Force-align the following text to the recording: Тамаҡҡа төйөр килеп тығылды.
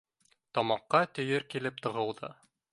Тамаҡҡа 0.57 1.03
төйөр 1.19 1.47
килеп 1.55 1.81
тығылды. 1.87 2.35